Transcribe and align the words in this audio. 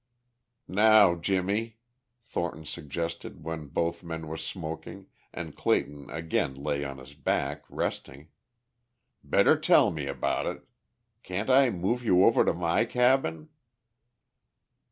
"Now, 0.67 1.13
Jimmie," 1.13 1.77
Thornton 2.23 2.65
suggested 2.65 3.43
when 3.43 3.67
both 3.67 4.01
men 4.03 4.25
were 4.27 4.35
smoking, 4.35 5.05
and 5.31 5.55
Clayton 5.55 6.09
again 6.09 6.55
lay 6.55 6.83
on 6.83 6.97
his 6.97 7.13
back, 7.13 7.65
resting, 7.69 8.29
"better 9.23 9.55
tell 9.55 9.91
me 9.91 10.07
about 10.07 10.47
it. 10.47 10.63
Can't 11.21 11.51
I 11.51 11.69
move 11.69 12.03
you 12.03 12.23
over 12.23 12.43
to 12.43 12.53
my 12.55 12.83
cabin?" 12.83 13.49